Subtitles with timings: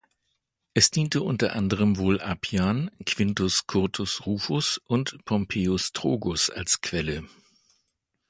[0.73, 7.29] Es diente unter anderem wohl Appian, Quintus Curtius Rufus und Pompeius Trogus als Quelle.